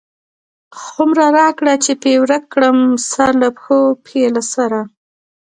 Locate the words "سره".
4.53-4.79